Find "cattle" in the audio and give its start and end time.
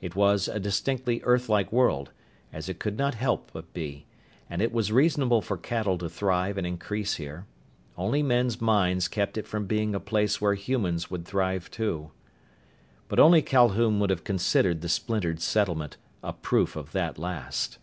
5.56-5.96